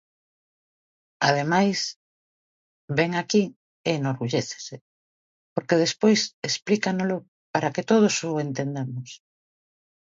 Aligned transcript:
Ademais 1.27 1.77
vén 2.97 3.11
aquí 3.15 3.43
e 3.87 3.89
enorgullécese, 3.99 4.75
porque 5.53 5.81
despois 5.83 6.19
explícanolo 6.49 7.17
para 7.53 7.71
que 7.75 7.87
todos 7.91 8.15
o 8.29 8.31
entendamos. 8.47 9.09